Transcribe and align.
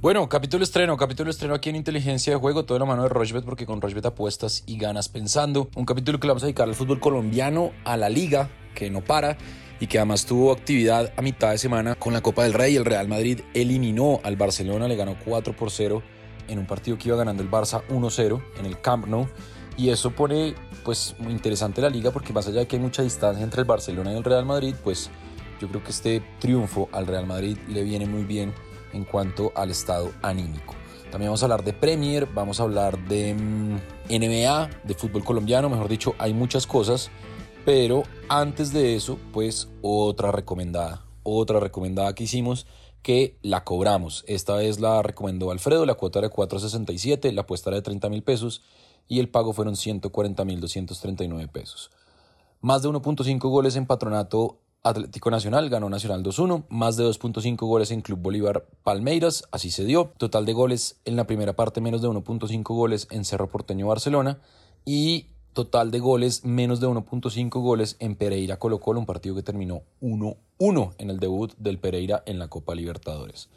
Bueno, 0.00 0.28
capítulo 0.28 0.62
estreno, 0.62 0.96
capítulo 0.96 1.28
estreno 1.28 1.54
aquí 1.54 1.70
en 1.70 1.74
Inteligencia 1.74 2.32
de 2.32 2.38
Juego, 2.38 2.64
todo 2.64 2.78
la 2.78 2.84
mano 2.84 3.02
de 3.02 3.08
Rochbet 3.08 3.44
porque 3.44 3.66
con 3.66 3.80
Rochbet 3.80 4.06
apuestas 4.06 4.62
y 4.64 4.78
ganas 4.78 5.08
pensando. 5.08 5.70
Un 5.74 5.84
capítulo 5.84 6.20
que 6.20 6.28
le 6.28 6.30
vamos 6.30 6.44
a 6.44 6.46
dedicar 6.46 6.68
al 6.68 6.76
fútbol 6.76 7.00
colombiano, 7.00 7.72
a 7.84 7.96
la 7.96 8.08
liga 8.08 8.48
que 8.76 8.90
no 8.90 9.00
para 9.00 9.36
y 9.80 9.88
que 9.88 9.98
además 9.98 10.24
tuvo 10.24 10.52
actividad 10.52 11.12
a 11.16 11.22
mitad 11.22 11.50
de 11.50 11.58
semana 11.58 11.96
con 11.96 12.12
la 12.12 12.20
Copa 12.20 12.44
del 12.44 12.52
Rey. 12.52 12.76
El 12.76 12.84
Real 12.84 13.08
Madrid 13.08 13.40
eliminó 13.54 14.20
al 14.22 14.36
Barcelona, 14.36 14.86
le 14.86 14.94
ganó 14.94 15.16
4 15.24 15.56
por 15.56 15.72
0 15.72 16.00
en 16.46 16.60
un 16.60 16.66
partido 16.68 16.96
que 16.96 17.08
iba 17.08 17.16
ganando 17.16 17.42
el 17.42 17.50
Barça 17.50 17.84
1-0 17.88 18.40
en 18.60 18.66
el 18.66 18.80
Camp 18.80 19.08
Nou. 19.08 19.26
Y 19.76 19.90
eso 19.90 20.12
pone 20.12 20.54
pues 20.84 21.16
muy 21.18 21.32
interesante 21.32 21.82
la 21.82 21.90
liga 21.90 22.12
porque 22.12 22.32
más 22.32 22.46
allá 22.46 22.60
de 22.60 22.68
que 22.68 22.76
hay 22.76 22.82
mucha 22.82 23.02
distancia 23.02 23.42
entre 23.42 23.62
el 23.62 23.66
Barcelona 23.66 24.12
y 24.12 24.16
el 24.16 24.22
Real 24.22 24.46
Madrid, 24.46 24.76
pues 24.84 25.10
yo 25.60 25.66
creo 25.66 25.82
que 25.82 25.90
este 25.90 26.22
triunfo 26.38 26.88
al 26.92 27.08
Real 27.08 27.26
Madrid 27.26 27.58
le 27.66 27.82
viene 27.82 28.06
muy 28.06 28.22
bien 28.22 28.54
en 28.92 29.04
cuanto 29.04 29.52
al 29.54 29.70
estado 29.70 30.10
anímico. 30.22 30.74
También 31.10 31.30
vamos 31.30 31.42
a 31.42 31.46
hablar 31.46 31.64
de 31.64 31.72
Premier, 31.72 32.26
vamos 32.26 32.60
a 32.60 32.64
hablar 32.64 32.98
de 33.08 33.34
mm, 33.34 33.78
NBA, 34.10 34.70
de 34.84 34.94
fútbol 34.94 35.24
colombiano, 35.24 35.70
mejor 35.70 35.88
dicho, 35.88 36.14
hay 36.18 36.34
muchas 36.34 36.66
cosas, 36.66 37.10
pero 37.64 38.02
antes 38.28 38.72
de 38.72 38.94
eso, 38.94 39.18
pues 39.32 39.68
otra 39.80 40.32
recomendada, 40.32 41.04
otra 41.22 41.60
recomendada 41.60 42.14
que 42.14 42.24
hicimos 42.24 42.66
que 43.02 43.38
la 43.42 43.64
cobramos. 43.64 44.24
Esta 44.26 44.56
vez 44.56 44.80
la 44.80 45.02
recomendó 45.02 45.50
Alfredo, 45.50 45.86
la 45.86 45.94
cuota 45.94 46.18
era 46.18 46.28
de 46.28 46.34
4.67, 46.34 47.32
la 47.32 47.42
apuesta 47.42 47.70
era 47.70 47.76
de 47.76 47.82
30 47.82 48.10
mil 48.10 48.22
pesos 48.22 48.62
y 49.06 49.20
el 49.20 49.30
pago 49.30 49.54
fueron 49.54 49.76
140 49.76 50.44
mil 50.44 50.60
239 50.60 51.48
pesos. 51.48 51.90
Más 52.60 52.82
de 52.82 52.90
1.5 52.90 53.38
goles 53.48 53.76
en 53.76 53.86
patronato 53.86 54.58
Atlético 54.82 55.30
Nacional 55.30 55.68
ganó 55.68 55.90
Nacional 55.90 56.22
2-1, 56.22 56.64
más 56.68 56.96
de 56.96 57.04
2.5 57.04 57.56
goles 57.66 57.90
en 57.90 58.00
Club 58.00 58.20
Bolívar 58.20 58.66
Palmeiras, 58.84 59.44
así 59.50 59.70
se 59.70 59.84
dio. 59.84 60.12
Total 60.18 60.46
de 60.46 60.52
goles 60.52 61.00
en 61.04 61.16
la 61.16 61.26
primera 61.26 61.54
parte, 61.54 61.80
menos 61.80 62.00
de 62.00 62.08
1.5 62.08 62.62
goles 62.62 63.08
en 63.10 63.24
Cerro 63.24 63.48
Porteño 63.48 63.88
Barcelona 63.88 64.38
y 64.84 65.26
total 65.52 65.90
de 65.90 65.98
goles, 65.98 66.44
menos 66.44 66.80
de 66.80 66.86
1.5 66.86 67.50
goles 67.60 67.96
en 67.98 68.14
Pereira 68.14 68.58
Colo 68.58 68.78
Colo, 68.78 69.00
un 69.00 69.06
partido 69.06 69.34
que 69.34 69.42
terminó 69.42 69.82
1-1 70.00 70.94
en 70.98 71.10
el 71.10 71.18
debut 71.18 71.52
del 71.58 71.78
Pereira 71.78 72.22
en 72.26 72.38
la 72.38 72.48
Copa 72.48 72.74
Libertadores. 72.74 73.48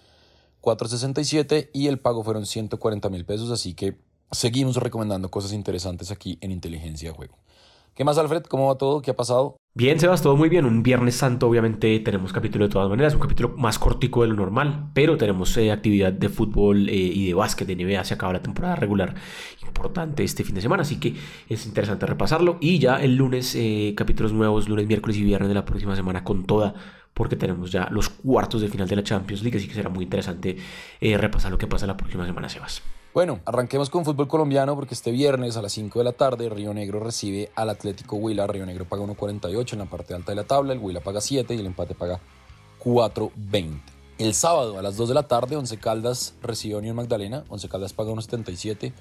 4.67 0.62 1.70
y 1.74 1.88
el 1.88 2.00
pago 2.00 2.24
fueron 2.24 2.46
140 2.46 3.10
mil 3.10 3.26
pesos, 3.26 3.52
así 3.52 3.74
que 3.74 4.00
seguimos 4.32 4.78
recomendando 4.78 5.30
cosas 5.30 5.54
interesantes 5.54 6.12
aquí 6.12 6.38
en 6.42 6.52
Inteligencia 6.52 7.10
de 7.10 7.16
Juego. 7.16 7.38
¿Qué 7.94 8.06
más, 8.06 8.18
Alfred? 8.18 8.44
¿Cómo 8.44 8.68
va 8.68 8.78
todo? 8.78 9.02
¿Qué 9.02 9.12
ha 9.12 9.16
pasado? 9.16 9.58
Bien, 9.74 10.00
Sebas, 10.00 10.22
todo 10.22 10.38
muy 10.38 10.48
bien. 10.48 10.66
Un 10.66 10.82
Viernes 10.82 11.16
Santo, 11.16 11.48
obviamente, 11.48 12.00
tenemos 12.00 12.32
capítulo 12.32 12.66
de 12.66 12.72
todas 12.72 12.90
maneras, 12.90 13.14
un 13.14 13.20
capítulo 13.20 13.50
más 13.58 13.80
cortico 13.80 14.22
de 14.22 14.30
lo 14.30 14.36
normal, 14.36 14.90
pero 14.94 15.18
tenemos 15.18 15.56
eh, 15.58 15.72
actividad 15.72 16.14
de 16.14 16.30
fútbol 16.30 16.88
eh, 16.88 16.94
y 16.94 17.28
de 17.28 17.34
básquet 17.34 17.68
de 17.68 17.76
NBA. 17.76 18.04
Se 18.06 18.14
acaba 18.14 18.32
la 18.32 18.42
temporada 18.42 18.76
regular 18.76 19.16
importante 19.66 20.24
este 20.24 20.46
fin 20.46 20.56
de 20.56 20.62
semana, 20.62 20.84
así 20.84 21.00
que 21.00 21.16
es 21.50 21.66
interesante 21.66 22.06
repasarlo. 22.06 22.58
Y 22.62 22.80
ya 22.80 23.02
el 23.02 23.16
lunes, 23.16 23.56
eh, 23.56 23.94
capítulos 23.96 24.32
nuevos, 24.32 24.70
lunes, 24.70 24.88
miércoles 24.88 25.18
y 25.18 25.24
viernes 25.24 25.50
de 25.50 25.56
la 25.56 25.66
próxima 25.66 25.96
semana 25.96 26.24
con 26.24 26.46
toda 26.46 26.74
porque 27.14 27.36
tenemos 27.36 27.72
ya 27.72 27.90
los 27.92 28.08
cuartos 28.08 28.62
de 28.62 28.70
final 28.70 28.88
de 28.88 28.96
la 28.96 29.04
Champions 29.04 29.44
League, 29.44 29.58
así 29.58 29.68
que 29.68 29.74
será 29.74 29.90
muy 29.90 30.06
interesante 30.06 30.56
repasar 31.02 31.52
lo 31.52 31.58
que 31.58 31.68
pasa 31.68 31.86
la 31.86 31.98
próxima 31.98 32.26
semana, 32.26 32.48
Sebas. 32.48 32.82
Bueno, 33.14 33.42
arranquemos 33.44 33.90
con 33.90 34.06
fútbol 34.06 34.30
colombiano 34.30 34.74
porque 34.74 34.94
este 34.94 35.12
viernes 35.12 35.58
a 35.58 35.62
las 35.62 35.74
5 35.74 36.00
de 36.00 36.06
la 36.06 36.14
tarde 36.14 36.48
Río 36.48 36.74
Negro 36.74 37.02
recibe 37.02 37.52
al 37.56 37.70
Atlético 37.70 38.16
Huila. 38.16 38.48
Río 38.48 38.66
Negro 38.66 38.86
paga 38.86 39.04
1.48 39.04 39.74
en 39.74 39.80
la 39.80 39.86
parte 39.86 40.14
alta 40.14 40.32
de 40.32 40.38
la 40.38 40.46
tabla, 40.46 40.72
el 40.72 40.80
Huila 40.80 41.02
paga 41.02 41.20
7 41.20 41.54
y 41.54 41.60
el 41.60 41.66
empate 41.66 41.94
paga 41.94 42.22
4.20. 42.82 43.82
El 44.18 44.34
sábado 44.34 44.80
a 44.80 44.82
las 44.82 44.96
2 44.96 45.10
de 45.10 45.16
la 45.16 45.28
tarde 45.28 45.58
Once 45.58 45.78
Caldas 45.78 46.36
recibe 46.42 46.76
a 46.76 46.78
Unión 46.78 46.96
Magdalena, 46.96 47.44
Once 47.50 47.68
Caldas 47.68 47.92
paga 47.92 48.12
1.77, 48.12 48.94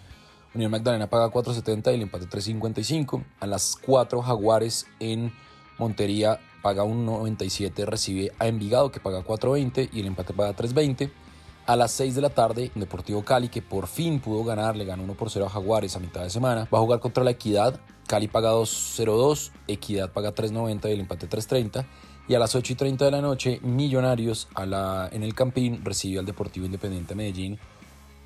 Unión 0.57 0.73
Magdalena 0.73 1.09
paga 1.09 1.31
4.70 1.31 1.93
y 1.93 1.95
el 1.95 2.03
empate 2.03 2.27
3.55. 2.27 3.25
A 3.39 3.47
las 3.47 3.77
4 3.81 4.23
Jaguares 4.23 4.89
en 4.99 5.33
Montería 5.79 6.41
paga 6.63 6.83
1.97, 6.83 7.85
recibe 7.85 8.33
a 8.41 8.49
Envigado 8.49 8.91
que 8.91 8.99
paga 8.99 9.25
4.20 9.25 9.91
y 9.93 10.01
el 10.01 10.07
empate 10.07 10.35
paga 10.35 10.57
3.20. 10.57 11.13
A 11.71 11.77
las 11.77 11.93
6 11.93 12.17
de 12.17 12.21
la 12.21 12.31
tarde, 12.31 12.73
Deportivo 12.75 13.25
Cali, 13.25 13.49
que 13.49 13.63
por 13.63 13.87
fin 13.87 14.19
pudo 14.19 14.43
ganar, 14.43 14.77
le 14.77 14.85
ganó 14.85 15.05
1 15.05 15.15
por 15.15 15.31
0 15.31 15.47
a 15.47 15.49
Jaguares 15.49 15.95
a 15.95 16.01
mitad 16.01 16.21
de 16.21 16.29
semana, 16.29 16.67
va 16.75 16.79
a 16.79 16.81
jugar 16.81 16.99
contra 16.99 17.23
la 17.23 17.31
Equidad. 17.31 17.79
Cali 18.09 18.27
paga 18.27 18.53
2-0-2, 18.53 19.53
Equidad 19.69 20.11
paga 20.11 20.35
3.90 20.35 20.89
y 20.89 20.93
el 20.95 20.99
empate 20.99 21.29
3.30. 21.29 21.87
Y 22.27 22.35
a 22.35 22.41
las 22.41 22.57
8 22.57 22.73
y 22.73 22.75
30 22.75 23.05
de 23.05 23.11
la 23.13 23.21
noche, 23.21 23.61
Millonarios 23.63 24.49
a 24.57 24.67
la, 24.67 25.09
en 25.13 25.23
el 25.23 25.33
Campín 25.37 25.85
recibe 25.85 26.19
al 26.19 26.27
Deportivo 26.27 26.67
Independiente 26.67 27.15
Medellín, 27.15 27.61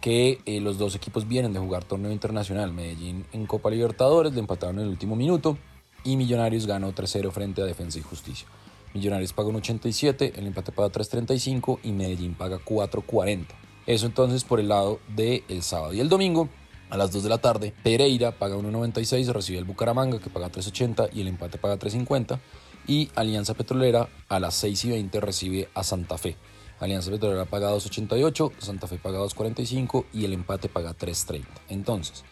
que 0.01 0.39
eh, 0.47 0.63
los 0.63 0.79
dos 0.79 0.95
equipos 0.95 1.29
vienen 1.29 1.53
de 1.53 1.59
jugar 1.59 1.85
torneo 1.85 2.13
internacional. 2.13 2.73
Medellín 2.73 3.27
en 3.35 3.45
Copa 3.45 3.69
Libertadores, 3.69 4.33
le 4.33 4.41
empataron 4.41 4.79
en 4.79 4.85
el 4.85 4.89
último 4.89 5.17
minuto 5.17 5.59
y 6.03 6.17
Millonarios 6.17 6.67
ganó 6.67 6.95
3-0 6.95 7.31
frente 7.31 7.61
a 7.61 7.67
Defensa 7.67 7.99
y 7.99 8.03
Justicia. 8.03 8.49
Millonarios 8.95 9.33
paga 9.33 9.49
un 9.49 9.57
87, 9.57 10.35
el 10.37 10.47
empate 10.47 10.71
paga 10.71 10.89
3.35 10.89 11.81
y 11.83 11.91
Medellín 11.91 12.35
paga 12.35 12.59
4.40. 12.65 13.47
Eso 13.87 14.07
entonces 14.07 14.45
por 14.45 14.61
el 14.61 14.69
lado 14.69 15.01
del 15.09 15.63
sábado. 15.63 15.93
Y 15.93 16.01
el 16.01 16.09
domingo, 16.09 16.49
a 16.91 16.97
las 16.97 17.11
2 17.11 17.25
de 17.25 17.29
la 17.29 17.39
tarde, 17.39 17.75
Pereira 17.83 18.39
paga 18.39 18.57
1.96, 18.57 19.27
recibe 19.33 19.59
el 19.59 19.65
Bucaramanga 19.65 20.21
que 20.21 20.31
paga 20.31 20.51
3.80 20.51 21.11
y 21.13 21.23
el 21.23 21.29
empate 21.29 21.59
paga 21.59 21.77
3.50. 21.77 22.39
Y 22.87 23.11
Alianza 23.17 23.55
Petrolera 23.55 24.09
a 24.29 24.39
las 24.39 24.55
6 24.55 24.85
y 24.85 24.91
20 24.91 25.21
recibe 25.21 25.69
a 25.75 25.83
Santa 25.83 26.17
Fe. 26.17 26.37
Alianza 26.79 27.11
Petrolera 27.11 27.47
paga 27.47 27.73
2.88, 27.73 28.53
Santa 28.59 28.87
Fe 28.87 28.99
paga 28.99 29.19
2.45 29.19 30.05
y 30.13 30.25
el 30.25 30.35
empate 30.35 30.69
paga 30.69 30.95
3.30. 30.95 31.45
Entonces, 31.69 32.25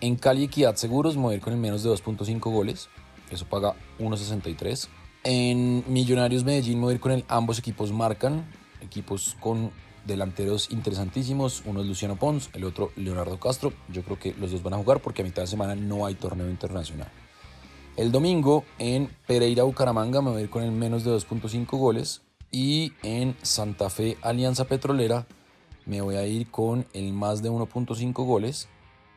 en 0.00 0.14
Cali 0.14 0.44
Equidad 0.44 0.76
Seguros 0.76 1.16
mover 1.16 1.40
con 1.40 1.54
el 1.54 1.58
menos 1.58 1.82
de 1.82 1.90
2.5 1.90 2.38
goles, 2.52 2.88
eso 3.30 3.46
paga 3.46 3.74
1.63. 3.98 4.88
En 5.26 5.90
Millonarios 5.90 6.44
Medellín 6.44 6.78
me 6.78 6.84
voy 6.84 6.92
a 6.92 6.94
ir 6.96 7.00
con 7.00 7.10
el 7.10 7.24
ambos 7.28 7.58
equipos 7.58 7.90
marcan, 7.92 8.44
equipos 8.82 9.38
con 9.40 9.70
delanteros 10.04 10.70
interesantísimos, 10.70 11.62
uno 11.64 11.80
es 11.80 11.86
Luciano 11.86 12.16
Pons, 12.16 12.50
el 12.52 12.64
otro 12.64 12.92
Leonardo 12.96 13.40
Castro, 13.40 13.72
yo 13.88 14.02
creo 14.02 14.18
que 14.18 14.34
los 14.34 14.52
dos 14.52 14.62
van 14.62 14.74
a 14.74 14.76
jugar 14.76 15.00
porque 15.00 15.22
a 15.22 15.24
mitad 15.24 15.40
de 15.40 15.48
semana 15.48 15.74
no 15.74 16.04
hay 16.04 16.14
torneo 16.14 16.50
internacional. 16.50 17.08
El 17.96 18.12
domingo 18.12 18.64
en 18.78 19.08
Pereira 19.26 19.62
Bucaramanga 19.62 20.20
me 20.20 20.30
voy 20.30 20.40
a 20.40 20.44
ir 20.44 20.50
con 20.50 20.62
el 20.62 20.72
menos 20.72 21.04
de 21.04 21.12
2.5 21.12 21.78
goles 21.78 22.20
y 22.50 22.92
en 23.02 23.34
Santa 23.40 23.88
Fe 23.88 24.18
Alianza 24.20 24.66
Petrolera 24.66 25.26
me 25.86 26.02
voy 26.02 26.16
a 26.16 26.26
ir 26.26 26.50
con 26.50 26.84
el 26.92 27.14
más 27.14 27.42
de 27.42 27.50
1.5 27.50 28.12
goles 28.26 28.68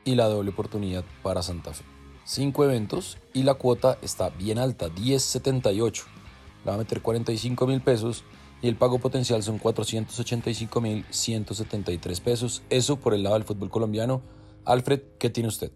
y 0.05 0.15
la 0.15 0.27
doble 0.27 0.51
oportunidad 0.51 1.03
para 1.21 1.41
Santa 1.41 1.73
Fe. 1.73 1.96
5 2.27 2.65
eventos 2.65 3.17
y 3.33 3.43
la 3.43 3.53
cuota 3.53 3.97
está 4.01 4.29
bien 4.31 4.57
alta, 4.59 4.89
10.78. 4.89 6.03
La 6.65 6.71
va 6.71 6.75
a 6.75 6.77
meter 6.79 7.01
45 7.01 7.65
mil 7.67 7.79
pesos 7.79 8.25
y 8.61 8.67
el 8.67 8.75
pago 8.75 8.99
potencial 8.99 9.43
son 9.43 9.59
485 9.59 10.81
mil 10.81 11.05
173 11.09 12.19
pesos. 12.19 12.63
Eso 12.69 12.97
por 12.97 13.13
el 13.13 13.23
lado 13.23 13.35
del 13.35 13.45
fútbol 13.45 13.69
colombiano. 13.69 14.21
Alfred, 14.65 15.03
¿qué 15.17 15.29
tiene 15.29 15.47
usted? 15.47 15.71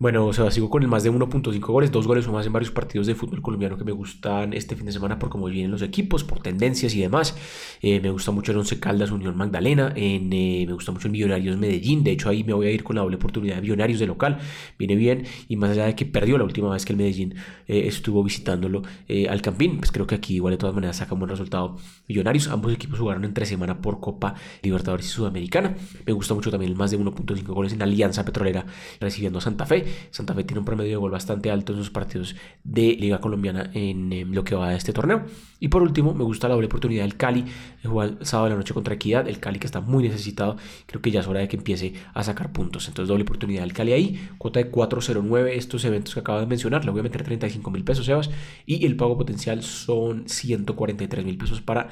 Bueno, 0.00 0.26
o 0.26 0.32
sea, 0.32 0.48
sigo 0.52 0.70
con 0.70 0.84
el 0.84 0.88
más 0.88 1.02
de 1.02 1.10
1.5 1.10 1.58
goles, 1.58 1.90
dos 1.90 2.06
goles 2.06 2.24
o 2.28 2.32
más 2.32 2.46
en 2.46 2.52
varios 2.52 2.70
partidos 2.70 3.08
de 3.08 3.16
fútbol 3.16 3.42
colombiano 3.42 3.76
que 3.76 3.82
me 3.82 3.90
gustan 3.90 4.52
este 4.52 4.76
fin 4.76 4.86
de 4.86 4.92
semana 4.92 5.18
por 5.18 5.28
cómo 5.28 5.46
vienen 5.46 5.72
los 5.72 5.82
equipos, 5.82 6.22
por 6.22 6.38
tendencias 6.38 6.94
y 6.94 7.00
demás. 7.00 7.36
Eh, 7.82 7.98
me 7.98 8.12
gusta 8.12 8.30
mucho 8.30 8.52
el 8.52 8.58
Once 8.58 8.78
Caldas 8.78 9.10
Unión 9.10 9.36
Magdalena, 9.36 9.92
en, 9.96 10.32
eh, 10.32 10.64
me 10.68 10.72
gusta 10.72 10.92
mucho 10.92 11.08
el 11.08 11.12
Millonarios 11.12 11.58
Medellín, 11.58 12.04
de 12.04 12.12
hecho 12.12 12.28
ahí 12.28 12.44
me 12.44 12.52
voy 12.52 12.68
a 12.68 12.70
ir 12.70 12.84
con 12.84 12.94
la 12.94 13.02
doble 13.02 13.16
oportunidad 13.16 13.56
de 13.56 13.62
Millonarios 13.62 13.98
de 13.98 14.06
local, 14.06 14.38
viene 14.78 14.94
bien 14.94 15.24
y 15.48 15.56
más 15.56 15.70
allá 15.70 15.86
de 15.86 15.96
que 15.96 16.06
perdió 16.06 16.38
la 16.38 16.44
última 16.44 16.70
vez 16.70 16.84
que 16.84 16.92
el 16.92 16.96
Medellín 16.96 17.34
eh, 17.66 17.88
estuvo 17.88 18.22
visitándolo 18.22 18.82
al 19.28 19.42
Campín, 19.42 19.78
pues 19.78 19.90
creo 19.90 20.06
que 20.06 20.14
aquí 20.14 20.36
igual 20.36 20.52
de 20.52 20.58
todas 20.58 20.76
maneras 20.76 20.98
saca 20.98 21.14
un 21.14 21.20
buen 21.20 21.30
resultado 21.30 21.76
Millonarios, 22.06 22.46
ambos 22.46 22.72
equipos 22.72 23.00
jugaron 23.00 23.24
entre 23.24 23.46
semana 23.46 23.82
por 23.82 23.98
Copa 23.98 24.36
Libertadores 24.62 25.06
y 25.06 25.08
Sudamericana. 25.08 25.74
Me 26.06 26.12
gusta 26.12 26.34
mucho 26.34 26.52
también 26.52 26.70
el 26.70 26.78
más 26.78 26.92
de 26.92 26.98
1.5 27.00 27.42
goles 27.46 27.72
en 27.72 27.82
Alianza 27.82 28.24
Petrolera 28.24 28.64
recibiendo 29.00 29.40
a 29.40 29.42
Santa 29.42 29.66
Fe. 29.66 29.87
Santa 30.10 30.34
Fe 30.34 30.44
tiene 30.44 30.60
un 30.60 30.64
promedio 30.64 30.90
de 30.90 30.96
gol 30.96 31.10
bastante 31.10 31.50
alto 31.50 31.72
en 31.72 31.78
sus 31.78 31.90
partidos 31.90 32.36
de 32.64 32.96
Liga 32.98 33.20
Colombiana 33.20 33.70
en, 33.74 34.34
lo 34.34 34.44
que 34.44 34.54
va 34.54 34.70
de 34.70 34.76
este 34.76 34.92
torneo. 34.92 35.22
Y 35.60 35.68
por 35.68 35.82
último, 35.82 36.14
me 36.14 36.24
gusta 36.24 36.48
la 36.48 36.54
doble 36.54 36.66
oportunidad 36.66 37.02
del 37.02 37.16
Cali 37.16 37.44
de 37.82 37.88
jugar 37.88 38.18
sábado 38.22 38.46
de 38.46 38.50
la 38.50 38.56
noche 38.56 38.74
contra 38.74 38.94
Equidad. 38.94 39.28
El 39.28 39.40
Cali 39.40 39.58
que 39.58 39.66
está 39.66 39.80
muy 39.80 40.04
necesitado, 40.04 40.56
creo 40.86 41.02
que 41.02 41.10
ya 41.10 41.20
es 41.20 41.26
hora 41.26 41.40
de 41.40 41.48
que 41.48 41.56
empiece 41.56 41.94
a 42.14 42.22
sacar 42.22 42.52
puntos. 42.52 42.88
Entonces, 42.88 43.08
doble 43.08 43.22
oportunidad 43.22 43.62
del 43.62 43.72
Cali 43.72 43.92
ahí, 43.92 44.28
cuota 44.38 44.60
de 44.60 44.70
4.09. 44.70 45.48
Estos 45.48 45.84
eventos 45.84 46.14
que 46.14 46.20
acabo 46.20 46.40
de 46.40 46.46
mencionar, 46.46 46.84
le 46.84 46.90
voy 46.90 47.00
a 47.00 47.02
meter 47.02 47.22
35 47.22 47.70
mil 47.70 47.84
pesos, 47.84 48.06
Sebas. 48.06 48.30
Y 48.66 48.86
el 48.86 48.96
pago 48.96 49.16
potencial 49.16 49.62
son 49.62 50.28
143 50.28 51.24
mil 51.24 51.36
pesos 51.36 51.60
para 51.60 51.88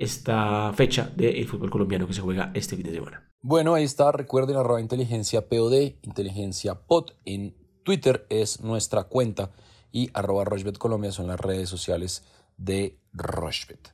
esta 0.00 0.72
fecha 0.72 1.12
del 1.14 1.46
fútbol 1.46 1.70
colombiano 1.70 2.06
que 2.06 2.14
se 2.14 2.22
juega 2.22 2.50
este 2.54 2.74
fin 2.74 2.86
de 2.86 2.92
semana. 2.92 3.28
Bueno, 3.42 3.74
ahí 3.74 3.84
está. 3.84 4.10
Recuerden 4.12 4.56
arroba 4.56 4.80
inteligencia 4.80 5.46
POD, 5.46 5.92
inteligencia 6.02 6.74
POT 6.74 7.12
en 7.26 7.54
Twitter 7.84 8.26
es 8.30 8.62
nuestra 8.62 9.04
cuenta 9.04 9.50
y 9.92 10.10
arroba 10.14 10.44
Rochbet 10.44 10.78
Colombia 10.78 11.12
son 11.12 11.26
las 11.26 11.38
redes 11.38 11.68
sociales 11.68 12.24
de 12.56 12.98
Rochbet. 13.12 13.92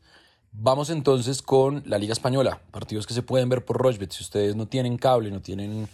Vamos 0.53 0.91
entonces 0.91 1.43
con 1.43 1.83
la 1.87 1.99
Liga 1.99 2.13
Española, 2.13 2.63
partidos 2.71 3.07
que 3.07 3.15
se 3.15 3.23
pueden 3.23 3.49
ver 3.49 3.65
por 3.65 3.77
Rochbet. 3.77 4.13
Si 4.13 4.23
ustedes 4.23 4.55
no 4.55 4.69
tienen 4.69 4.99
cable, 4.99 5.33
no 5.33 5.43
tienen 5.43 5.89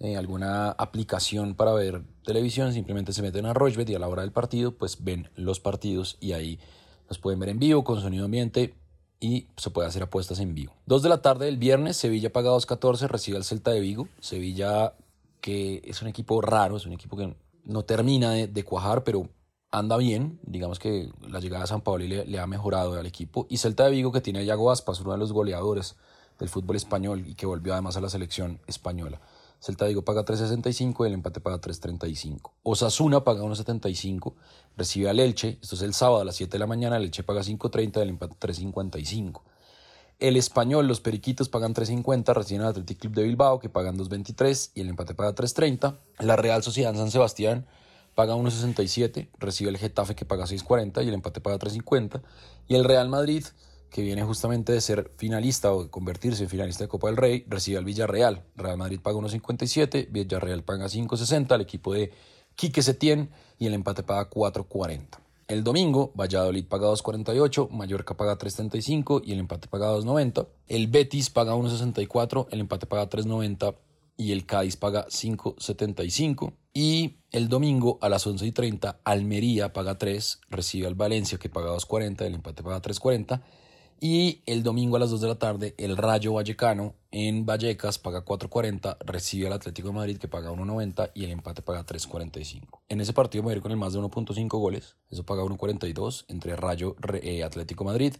eh, 0.00 0.16
alguna 0.16 0.70
aplicación 0.70 1.54
para 1.54 1.74
ver 1.74 2.02
televisión, 2.24 2.72
simplemente 2.72 3.12
se 3.12 3.20
meten 3.20 3.44
a 3.44 3.52
Rochbet 3.52 3.90
y 3.90 3.94
a 3.94 3.98
la 3.98 4.08
hora 4.08 4.22
del 4.22 4.32
partido, 4.32 4.76
pues 4.76 5.04
ven 5.04 5.28
los 5.36 5.60
partidos 5.60 6.16
y 6.20 6.32
ahí 6.32 6.58
los 7.06 7.18
pueden 7.18 7.38
ver 7.38 7.50
en 7.50 7.58
vivo 7.58 7.84
con 7.84 8.00
sonido 8.00 8.24
ambiente 8.24 8.74
y 9.20 9.48
se 9.56 9.70
puede 9.70 9.88
hacer 9.88 10.02
apuestas 10.02 10.40
en 10.40 10.54
vivo. 10.54 10.74
Dos 10.86 11.02
de 11.02 11.08
la 11.08 11.22
tarde 11.22 11.46
del 11.46 11.58
viernes, 11.58 11.96
Sevilla 11.96 12.32
paga 12.32 12.50
2.14, 12.50 13.08
recibe 13.08 13.36
al 13.36 13.44
Celta 13.44 13.70
de 13.70 13.80
Vigo. 13.80 14.08
Sevilla 14.20 14.94
que 15.40 15.82
es 15.84 16.02
un 16.02 16.08
equipo 16.08 16.40
raro, 16.40 16.76
es 16.76 16.86
un 16.86 16.92
equipo 16.92 17.16
que 17.16 17.34
no 17.64 17.84
termina 17.84 18.32
de 18.32 18.64
cuajar, 18.64 19.04
pero 19.04 19.28
anda 19.70 19.96
bien, 19.96 20.40
digamos 20.42 20.78
que 20.78 21.10
la 21.28 21.40
llegada 21.40 21.62
de 21.62 21.68
San 21.68 21.82
Pablo 21.82 22.04
le, 22.04 22.38
ha 22.38 22.46
mejorado 22.46 22.98
al 22.98 23.06
equipo. 23.06 23.46
Y 23.50 23.58
Celta 23.58 23.84
de 23.84 23.90
Vigo, 23.90 24.12
que 24.12 24.20
tiene 24.20 24.40
a 24.40 24.42
Yago 24.42 24.70
Aspas, 24.70 25.00
uno 25.00 25.12
de 25.12 25.18
los 25.18 25.32
goleadores 25.32 25.96
del 26.38 26.48
fútbol 26.48 26.76
español 26.76 27.24
y 27.26 27.34
que 27.34 27.46
volvió 27.46 27.72
además 27.72 27.96
a 27.96 28.00
la 28.00 28.08
selección 28.08 28.60
española. 28.66 29.20
Celta 29.60 29.86
Vigo 29.86 30.02
paga 30.02 30.24
3.65 30.24 31.04
y 31.04 31.08
el 31.08 31.14
empate 31.14 31.40
paga 31.40 31.60
3.35. 31.60 32.52
Osasuna 32.62 33.24
paga 33.24 33.42
1.75, 33.42 34.34
recibe 34.76 35.10
al 35.10 35.20
Elche, 35.20 35.58
esto 35.60 35.74
es 35.74 35.82
el 35.82 35.94
sábado 35.94 36.20
a 36.20 36.24
las 36.24 36.36
7 36.36 36.52
de 36.52 36.58
la 36.58 36.66
mañana, 36.66 36.96
el 36.96 37.04
Elche 37.04 37.22
paga 37.22 37.42
5.30 37.42 37.98
y 37.98 38.00
el 38.00 38.08
empate 38.10 38.34
3.55. 38.38 39.42
El 40.20 40.36
Español, 40.36 40.88
los 40.88 41.00
Periquitos 41.00 41.48
pagan 41.48 41.74
3.50, 41.74 42.34
reciben 42.34 42.62
al 42.62 42.68
Athletic 42.68 42.98
Club 42.98 43.14
de 43.14 43.22
Bilbao 43.22 43.60
que 43.60 43.68
pagan 43.68 43.96
2.23 43.96 44.72
y 44.74 44.80
el 44.80 44.88
empate 44.88 45.14
paga 45.14 45.34
3.30. 45.34 45.96
La 46.18 46.34
Real 46.34 46.62
Sociedad 46.64 46.94
San 46.94 47.10
Sebastián 47.12 47.66
paga 48.16 48.34
1.67, 48.34 49.28
recibe 49.38 49.70
el 49.70 49.78
Getafe 49.78 50.16
que 50.16 50.24
paga 50.24 50.44
6.40 50.46 51.04
y 51.04 51.08
el 51.08 51.14
empate 51.14 51.40
paga 51.40 51.58
3.50. 51.58 52.20
Y 52.66 52.74
el 52.74 52.82
Real 52.82 53.08
Madrid, 53.08 53.44
que 53.90 54.02
viene 54.02 54.22
justamente 54.22 54.72
de 54.72 54.80
ser 54.80 55.10
finalista 55.16 55.72
o 55.72 55.84
de 55.84 55.90
convertirse 55.90 56.42
en 56.42 56.48
finalista 56.48 56.84
de 56.84 56.88
Copa 56.88 57.08
del 57.08 57.16
Rey, 57.16 57.44
recibe 57.48 57.78
al 57.78 57.84
Villarreal. 57.84 58.44
Real 58.56 58.76
Madrid 58.76 59.00
paga 59.00 59.18
1.57, 59.18 60.08
Villarreal 60.10 60.62
paga 60.62 60.86
5.60, 60.86 61.54
el 61.54 61.60
equipo 61.60 61.92
de 61.92 62.12
Quique 62.54 62.82
Setién 62.82 63.30
y 63.58 63.66
el 63.66 63.74
empate 63.74 64.02
paga 64.02 64.28
4.40. 64.28 65.18
El 65.48 65.64
domingo, 65.64 66.12
Valladolid 66.14 66.66
paga 66.66 66.88
2.48, 66.88 67.70
Mallorca 67.70 68.14
paga 68.14 68.36
3.35 68.36 69.22
y 69.24 69.32
el 69.32 69.38
empate 69.38 69.66
paga 69.68 69.90
2.90. 69.94 70.46
El 70.66 70.88
Betis 70.88 71.30
paga 71.30 71.54
1.64, 71.54 72.48
el 72.50 72.60
empate 72.60 72.86
paga 72.86 73.08
3.90 73.08 73.74
y 74.18 74.32
el 74.32 74.44
Cádiz 74.44 74.76
paga 74.76 75.06
5.75. 75.06 76.52
Y 76.74 77.16
el 77.30 77.48
domingo 77.48 77.98
a 78.02 78.10
las 78.10 78.26
11 78.26 78.44
y 78.44 78.52
30, 78.52 79.00
Almería 79.04 79.72
paga 79.72 79.96
3, 79.96 80.40
recibe 80.50 80.86
al 80.86 80.94
Valencia 80.94 81.38
que 81.38 81.48
paga 81.48 81.70
2.40, 81.70 82.26
el 82.26 82.34
empate 82.34 82.62
paga 82.62 82.82
3.40. 82.82 83.40
Y 84.00 84.42
el 84.46 84.62
domingo 84.62 84.96
a 84.96 85.00
las 85.00 85.10
2 85.10 85.20
de 85.20 85.26
la 85.28 85.38
tarde, 85.38 85.74
el 85.76 85.96
Rayo 85.96 86.34
Vallecano 86.34 86.94
en 87.10 87.44
Vallecas 87.44 87.98
paga 87.98 88.24
4.40, 88.24 88.96
recibe 89.00 89.48
al 89.48 89.54
Atlético 89.54 89.88
de 89.88 89.94
Madrid 89.94 90.18
que 90.18 90.28
paga 90.28 90.52
1.90 90.52 91.10
y 91.14 91.24
el 91.24 91.32
empate 91.32 91.62
paga 91.62 91.84
3.45. 91.84 92.80
En 92.88 93.00
ese 93.00 93.12
partido 93.12 93.42
me 93.42 93.60
con 93.60 93.72
el 93.72 93.76
más 93.76 93.94
de 93.94 93.98
1.5 93.98 94.48
goles, 94.50 94.94
eso 95.10 95.24
paga 95.24 95.42
1.42 95.42 96.26
entre 96.28 96.54
Rayo 96.54 96.94
eh, 97.22 97.42
Atlético 97.42 97.82
Madrid. 97.84 98.14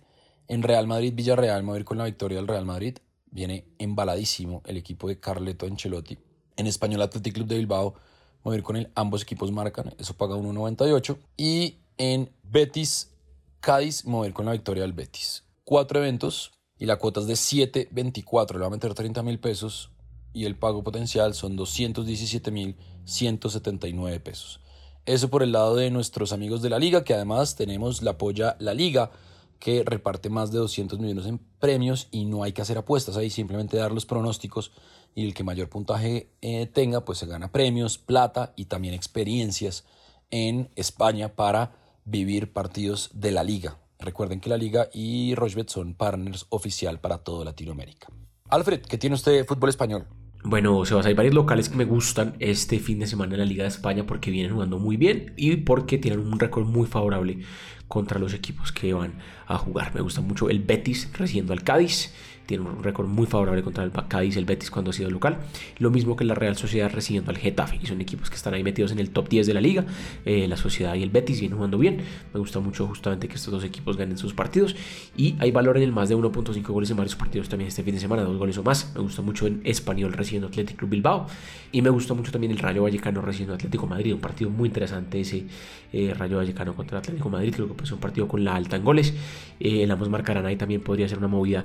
En 0.48 0.64
Real 0.64 0.88
Madrid 0.88 1.12
Villarreal 1.14 1.62
me 1.62 1.72
a 1.72 1.76
ir 1.76 1.84
con 1.84 1.98
la 1.98 2.06
victoria 2.06 2.38
del 2.38 2.48
Real 2.48 2.64
Madrid, 2.64 2.98
viene 3.30 3.64
embaladísimo 3.78 4.62
el 4.66 4.78
equipo 4.78 5.06
de 5.06 5.20
Carleto 5.20 5.66
Ancelotti. 5.66 6.18
En 6.56 6.66
Español 6.66 7.02
Atlético 7.02 7.34
Club 7.34 7.46
de 7.46 7.56
Bilbao 7.56 7.94
mover 8.42 8.64
con 8.64 8.76
el 8.76 8.90
ambos 8.96 9.22
equipos 9.22 9.52
marcan, 9.52 9.94
eso 9.98 10.14
paga 10.14 10.34
1.98. 10.34 11.16
Y 11.36 11.76
en 11.98 12.30
Betis, 12.42 13.12
Cádiz, 13.60 14.04
mover 14.04 14.32
con 14.32 14.46
la 14.46 14.52
victoria 14.52 14.82
del 14.82 14.92
Betis. 14.92 15.44
Cuatro 15.68 15.98
eventos 15.98 16.52
y 16.78 16.86
la 16.86 16.96
cuota 16.96 17.20
es 17.20 17.26
de 17.26 17.34
7.24, 17.34 18.54
le 18.54 18.60
va 18.60 18.68
a 18.68 18.70
meter 18.70 18.94
30 18.94 19.22
mil 19.22 19.38
pesos 19.38 19.90
y 20.32 20.46
el 20.46 20.56
pago 20.56 20.82
potencial 20.82 21.34
son 21.34 21.56
217 21.56 22.50
mil 22.50 22.74
179 23.04 24.18
pesos. 24.20 24.60
Eso 25.04 25.28
por 25.28 25.42
el 25.42 25.52
lado 25.52 25.76
de 25.76 25.90
nuestros 25.90 26.32
amigos 26.32 26.62
de 26.62 26.70
la 26.70 26.78
liga, 26.78 27.04
que 27.04 27.12
además 27.12 27.54
tenemos 27.54 28.00
la 28.00 28.12
apoya 28.12 28.56
la 28.60 28.72
liga 28.72 29.10
que 29.58 29.82
reparte 29.84 30.30
más 30.30 30.50
de 30.52 30.56
200 30.56 31.00
millones 31.00 31.26
en 31.26 31.36
premios 31.36 32.08
y 32.10 32.24
no 32.24 32.44
hay 32.44 32.52
que 32.52 32.62
hacer 32.62 32.78
apuestas 32.78 33.18
ahí, 33.18 33.28
simplemente 33.28 33.76
dar 33.76 33.92
los 33.92 34.06
pronósticos 34.06 34.72
y 35.14 35.26
el 35.26 35.34
que 35.34 35.44
mayor 35.44 35.68
puntaje 35.68 36.30
eh, 36.40 36.64
tenga, 36.64 37.04
pues 37.04 37.18
se 37.18 37.26
gana 37.26 37.52
premios, 37.52 37.98
plata 37.98 38.54
y 38.56 38.64
también 38.64 38.94
experiencias 38.94 39.84
en 40.30 40.70
España 40.76 41.36
para 41.36 41.76
vivir 42.06 42.54
partidos 42.54 43.10
de 43.12 43.32
la 43.32 43.44
liga. 43.44 43.76
Recuerden 43.98 44.40
que 44.40 44.48
la 44.48 44.56
liga 44.56 44.88
y 44.92 45.34
Rochbet 45.34 45.68
son 45.68 45.94
partners 45.94 46.46
oficial 46.50 47.00
para 47.00 47.18
toda 47.18 47.44
Latinoamérica. 47.44 48.08
Alfred, 48.48 48.82
¿qué 48.82 48.96
tiene 48.96 49.14
usted 49.14 49.32
de 49.32 49.44
fútbol 49.44 49.70
español? 49.70 50.06
Bueno, 50.44 50.84
Sebas, 50.84 51.04
hay 51.06 51.14
varios 51.14 51.34
locales 51.34 51.68
que 51.68 51.76
me 51.76 51.84
gustan 51.84 52.36
este 52.38 52.78
fin 52.78 53.00
de 53.00 53.08
semana 53.08 53.34
en 53.34 53.40
la 53.40 53.44
Liga 53.44 53.64
de 53.64 53.70
España 53.70 54.06
porque 54.06 54.30
vienen 54.30 54.52
jugando 54.52 54.78
muy 54.78 54.96
bien 54.96 55.34
y 55.36 55.56
porque 55.56 55.98
tienen 55.98 56.20
un 56.20 56.38
récord 56.38 56.64
muy 56.64 56.86
favorable 56.86 57.40
contra 57.88 58.20
los 58.20 58.32
equipos 58.34 58.70
que 58.70 58.94
van 58.94 59.18
a 59.48 59.58
jugar. 59.58 59.94
Me 59.94 60.00
gusta 60.00 60.20
mucho 60.20 60.48
el 60.48 60.60
Betis 60.60 61.08
recibiendo 61.12 61.52
al 61.52 61.62
Cádiz 61.62 62.12
tiene 62.48 62.64
un 62.64 62.82
récord 62.82 63.06
muy 63.06 63.26
favorable 63.26 63.62
contra 63.62 63.84
el 63.84 63.92
Cádiz 63.92 64.38
el 64.38 64.46
Betis 64.46 64.70
cuando 64.70 64.90
ha 64.90 64.94
sido 64.94 65.10
local. 65.10 65.36
Lo 65.78 65.90
mismo 65.90 66.16
que 66.16 66.24
la 66.24 66.34
Real 66.34 66.56
Sociedad 66.56 66.90
recibiendo 66.90 67.30
al 67.30 67.36
Getafe, 67.36 67.78
y 67.82 67.86
son 67.86 68.00
equipos 68.00 68.30
que 68.30 68.36
están 68.36 68.54
ahí 68.54 68.64
metidos 68.64 68.90
en 68.90 68.98
el 69.00 69.10
top 69.10 69.28
10 69.28 69.46
de 69.46 69.52
la 69.52 69.60
liga. 69.60 69.84
Eh, 70.24 70.48
la 70.48 70.56
Sociedad 70.56 70.94
y 70.94 71.02
el 71.02 71.10
Betis 71.10 71.40
vienen 71.40 71.58
jugando 71.58 71.76
bien. 71.76 71.98
Me 72.32 72.40
gusta 72.40 72.58
mucho 72.60 72.86
justamente 72.86 73.28
que 73.28 73.34
estos 73.34 73.52
dos 73.52 73.64
equipos 73.64 73.98
ganen 73.98 74.16
sus 74.16 74.32
partidos. 74.32 74.74
Y 75.14 75.36
hay 75.40 75.50
valor 75.50 75.76
en 75.76 75.82
el 75.82 75.92
más 75.92 76.08
de 76.08 76.16
1.5 76.16 76.62
goles 76.68 76.90
en 76.90 76.96
varios 76.96 77.16
partidos 77.16 77.50
también 77.50 77.68
este 77.68 77.82
fin 77.82 77.94
de 77.94 78.00
semana, 78.00 78.22
dos 78.22 78.38
goles 78.38 78.56
o 78.56 78.62
más. 78.62 78.92
Me 78.94 79.02
gusta 79.02 79.20
mucho 79.20 79.46
en 79.46 79.60
Español 79.64 80.14
recibiendo 80.14 80.48
Atlético 80.48 80.86
Bilbao. 80.86 81.26
Y 81.70 81.82
me 81.82 81.90
gusta 81.90 82.14
mucho 82.14 82.32
también 82.32 82.50
el 82.52 82.58
Rayo 82.58 82.84
Vallecano 82.84 83.20
recibiendo 83.20 83.56
Atlético 83.56 83.86
Madrid. 83.86 84.14
Un 84.14 84.20
partido 84.20 84.48
muy 84.48 84.68
interesante 84.68 85.20
ese 85.20 85.44
eh, 85.92 86.14
Rayo 86.16 86.38
Vallecano 86.38 86.74
contra 86.74 87.00
Atlético 87.00 87.28
Madrid. 87.28 87.52
Creo 87.54 87.76
que 87.76 87.84
es 87.84 87.92
un 87.92 88.00
partido 88.00 88.26
con 88.26 88.42
la 88.42 88.56
alta 88.56 88.76
en 88.76 88.84
goles. 88.84 89.12
Eh, 89.60 89.82
el 89.82 89.96
marcarán 90.10 90.58
también 90.58 90.80
podría 90.82 91.08
ser 91.08 91.18
una 91.18 91.28
movida 91.28 91.64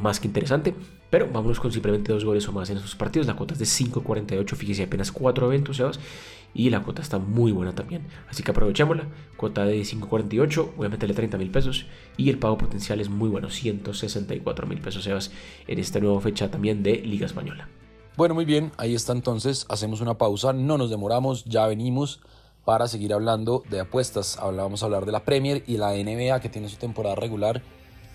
más 0.00 0.24
interesante. 0.24 0.74
Pero 1.12 1.28
vámonos 1.30 1.60
con 1.60 1.70
simplemente 1.70 2.10
dos 2.10 2.24
goles 2.24 2.48
o 2.48 2.52
más 2.52 2.70
en 2.70 2.78
esos 2.78 2.94
partidos. 2.94 3.26
La 3.26 3.36
cuota 3.36 3.52
es 3.52 3.58
de 3.58 3.66
5.48, 3.66 4.56
fíjese 4.56 4.84
apenas 4.84 5.12
4 5.12 5.46
eventos, 5.46 5.76
Sebas. 5.76 6.00
Y 6.54 6.70
la 6.70 6.82
cuota 6.82 7.02
está 7.02 7.18
muy 7.18 7.52
buena 7.52 7.74
también. 7.74 8.06
Así 8.30 8.42
que 8.42 8.50
aprovechémosla. 8.50 9.08
Cuota 9.36 9.66
de 9.66 9.82
5.48, 9.82 10.70
voy 10.74 10.86
a 10.86 10.88
meterle 10.88 11.14
30 11.14 11.36
mil 11.36 11.50
pesos. 11.50 11.84
Y 12.16 12.30
el 12.30 12.38
pago 12.38 12.56
potencial 12.56 12.98
es 12.98 13.10
muy 13.10 13.28
bueno, 13.28 13.50
164 13.50 14.66
mil 14.66 14.80
pesos, 14.80 15.04
Sebas, 15.04 15.32
en 15.66 15.78
esta 15.78 16.00
nueva 16.00 16.18
fecha 16.22 16.50
también 16.50 16.82
de 16.82 16.96
Liga 16.96 17.26
Española. 17.26 17.68
Bueno, 18.16 18.34
muy 18.34 18.46
bien, 18.46 18.72
ahí 18.78 18.94
está 18.94 19.12
entonces. 19.12 19.66
Hacemos 19.68 20.00
una 20.00 20.16
pausa, 20.16 20.54
no 20.54 20.78
nos 20.78 20.88
demoramos, 20.88 21.44
ya 21.44 21.66
venimos 21.66 22.20
para 22.64 22.88
seguir 22.88 23.12
hablando 23.12 23.62
de 23.68 23.80
apuestas. 23.80 24.38
Vamos 24.40 24.82
a 24.82 24.86
hablar 24.86 25.06
de 25.06 25.12
la 25.12 25.24
Premier 25.24 25.62
y 25.66 25.76
la 25.76 25.92
NBA 25.92 26.40
que 26.40 26.48
tiene 26.48 26.68
su 26.68 26.76
temporada 26.76 27.14
regular 27.14 27.62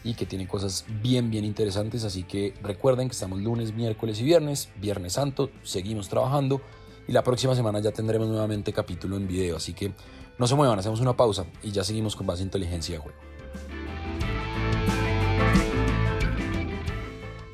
y 0.04 0.14
que 0.14 0.26
tiene 0.26 0.48
cosas 0.48 0.86
bien, 1.02 1.30
bien 1.30 1.46
interesantes. 1.46 2.04
Así 2.04 2.24
que 2.24 2.54
recuerden 2.62 3.10
que 3.10 3.14
estamos 3.14 3.40
lunes, 3.40 3.74
miércoles 3.74 4.20
y 4.22 4.24
viernes, 4.24 4.70
Viernes 4.80 5.14
Santo, 5.14 5.50
seguimos 5.64 6.10
trabajando 6.10 6.62
y 7.08 7.12
la 7.12 7.24
próxima 7.24 7.56
semana 7.56 7.80
ya 7.80 7.92
tendremos 7.92 8.28
nuevamente 8.28 8.74
capítulo 8.74 9.18
en 9.18 9.28
video. 9.28 9.58
Así 9.58 9.74
que 9.74 9.92
no 10.38 10.48
se 10.48 10.56
muevan, 10.56 10.80
hacemos 10.80 11.02
una 11.02 11.16
pausa 11.18 11.46
y 11.64 11.72
ya 11.72 11.84
seguimos 11.84 12.16
con 12.16 12.28
base 12.28 12.44
inteligencia 12.44 12.96
de 12.96 13.00
juego. 13.00 13.18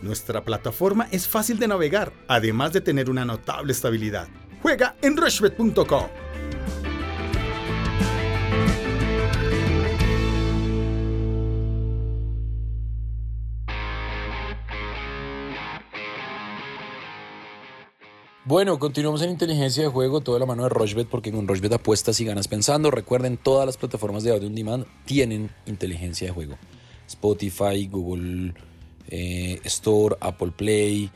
Nuestra 0.02 0.44
plataforma 0.44 1.08
es 1.12 1.30
fácil 1.30 1.58
de 1.60 1.70
navegar, 1.70 2.12
además 2.28 2.74
de 2.74 2.82
tener 2.82 3.10
una 3.10 3.24
notable 3.24 3.72
estabilidad. 3.72 4.28
Juega 4.62 4.98
en 5.02 5.16
rushbet.com. 5.16 6.23
Bueno, 18.46 18.78
continuamos 18.78 19.22
en 19.22 19.30
inteligencia 19.30 19.84
de 19.84 19.90
juego, 19.90 20.20
toda 20.20 20.38
la 20.38 20.46
mano 20.46 20.64
de 20.64 20.70
Rochbet, 20.70 21.08
porque 21.08 21.32
con 21.32 21.48
Rochbet 21.48 21.72
apuestas 21.72 22.20
y 22.20 22.26
ganas 22.26 22.50
pensando. 22.50 22.92
Recuerden, 22.92 23.38
todas 23.38 23.66
las 23.66 23.78
plataformas 23.78 24.24
de 24.24 24.34
audio 24.34 24.48
on 24.48 24.56
demand 24.56 24.86
tienen 25.06 25.50
inteligencia 25.66 26.28
de 26.28 26.34
juego. 26.34 26.58
Spotify, 27.08 27.88
Google 27.88 28.54
eh, 29.08 29.62
Store, 29.64 30.18
Apple 30.20 30.52
Play, 30.58 31.10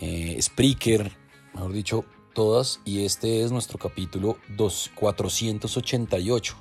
eh, 0.00 0.36
Spreaker, 0.42 1.12
mejor 1.54 1.72
dicho, 1.72 2.04
todas. 2.34 2.80
Y 2.84 3.04
este 3.04 3.44
es 3.44 3.52
nuestro 3.52 3.78
capítulo 3.78 4.38
488. 4.96 6.56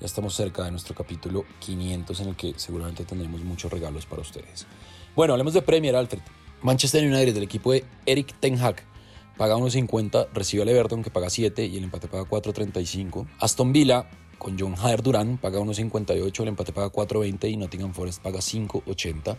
Ya 0.00 0.06
estamos 0.06 0.34
cerca 0.34 0.64
de 0.64 0.70
nuestro 0.70 0.94
capítulo 0.94 1.44
500 1.60 2.20
en 2.20 2.28
el 2.28 2.36
que 2.36 2.54
seguramente 2.56 3.04
tendremos 3.04 3.42
muchos 3.42 3.70
regalos 3.70 4.06
para 4.06 4.22
ustedes. 4.22 4.66
Bueno, 5.14 5.34
hablemos 5.34 5.52
de 5.52 5.60
Premier, 5.60 5.96
Alfred. 5.96 6.22
Manchester 6.62 7.06
United, 7.06 7.34
del 7.34 7.42
equipo 7.42 7.72
de 7.72 7.84
Eric 8.06 8.32
Ten 8.40 8.58
Hag 8.58 8.95
paga 9.36 9.56
1.50, 9.56 10.28
recibe 10.32 10.62
al 10.62 10.68
Everton 10.68 11.02
que 11.02 11.10
paga 11.10 11.30
7 11.30 11.64
y 11.66 11.76
el 11.76 11.84
empate 11.84 12.08
paga 12.08 12.24
4.35. 12.24 13.26
Aston 13.40 13.72
Villa 13.72 14.08
con 14.38 14.58
John 14.58 14.76
Jair 14.76 15.02
Durán 15.02 15.38
paga 15.38 15.60
1.58, 15.60 16.42
el 16.42 16.48
empate 16.48 16.72
paga 16.72 16.92
4.20 16.92 17.50
y 17.50 17.56
Nottingham 17.56 17.92
Forest 17.94 18.22
paga 18.22 18.38
5.80. 18.38 19.36